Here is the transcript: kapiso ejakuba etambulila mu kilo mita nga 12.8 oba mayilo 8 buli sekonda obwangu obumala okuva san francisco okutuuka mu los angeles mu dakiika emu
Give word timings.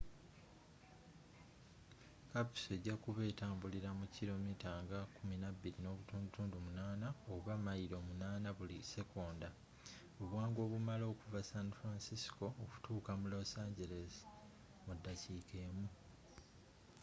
kapiso 2.33 2.69
ejakuba 2.79 3.21
etambulila 3.31 3.89
mu 3.99 4.05
kilo 4.15 4.33
mita 4.45 4.71
nga 4.83 4.99
12.8 5.17 7.33
oba 7.35 7.53
mayilo 7.65 7.97
8 8.25 8.57
buli 8.57 8.77
sekonda 8.93 9.49
obwangu 10.21 10.59
obumala 10.65 11.03
okuva 11.13 11.39
san 11.51 11.67
francisco 11.79 12.45
okutuuka 12.63 13.11
mu 13.19 13.25
los 13.33 13.51
angeles 13.65 14.13
mu 14.85 14.93
dakiika 15.03 15.55
emu 15.67 15.87